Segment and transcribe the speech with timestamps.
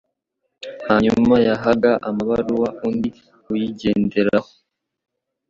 [0.87, 3.09] Hanyuma yahaga amabaruwa undi
[3.51, 4.49] uyigenderaho.